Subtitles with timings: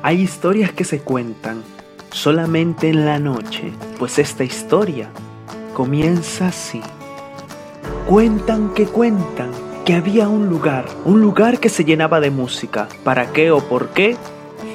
[0.00, 1.64] Hay historias que se cuentan
[2.12, 5.10] solamente en la noche, pues esta historia
[5.74, 6.80] comienza así.
[8.06, 9.50] Cuentan que cuentan
[9.84, 12.88] que había un lugar, un lugar que se llenaba de música.
[13.02, 14.16] ¿Para qué o por qué?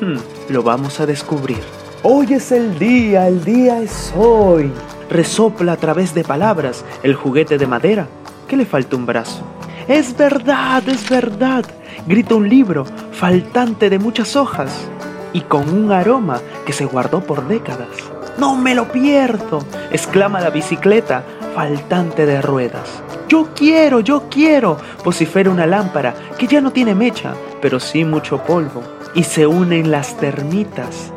[0.01, 0.17] Hmm,
[0.49, 1.61] lo vamos a descubrir.
[2.03, 4.73] Hoy es el día, el día es hoy.
[5.09, 8.09] Resopla a través de palabras el juguete de madera
[8.45, 9.41] que le falta un brazo.
[9.87, 11.63] Es verdad, es verdad,
[12.07, 14.90] grita un libro faltante de muchas hojas
[15.33, 17.89] y con un aroma que se guardó por décadas.
[18.37, 21.23] No me lo pierdo, exclama la bicicleta
[21.53, 23.03] faltante de ruedas.
[23.27, 28.43] Yo quiero, yo quiero, vocifera una lámpara que ya no tiene mecha, pero sí mucho
[28.43, 28.81] polvo.
[29.15, 31.11] Y se unen las termitas,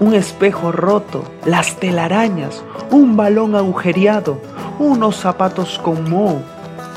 [0.00, 4.40] un espejo roto, las telarañas, un balón agujereado,
[4.78, 6.42] unos zapatos con moho.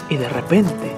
[0.10, 0.96] Y de repente,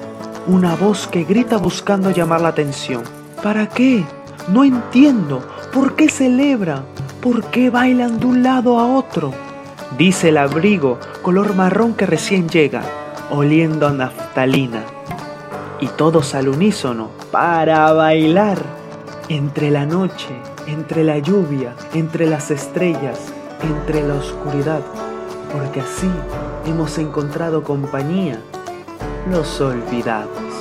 [0.47, 3.03] una voz que grita buscando llamar la atención.
[3.41, 4.03] ¿Para qué?
[4.49, 5.41] No entiendo.
[5.73, 6.83] ¿Por qué celebra?
[7.19, 9.33] ¿Por qué bailan de un lado a otro?
[9.97, 12.83] Dice el abrigo color marrón que recién llega,
[13.31, 14.83] oliendo a naftalina.
[15.79, 18.59] Y todos al unísono, para bailar.
[19.29, 20.35] Entre la noche,
[20.67, 24.81] entre la lluvia, entre las estrellas, entre la oscuridad.
[25.51, 26.11] Porque así
[26.67, 28.39] hemos encontrado compañía
[29.27, 30.52] los olvidados.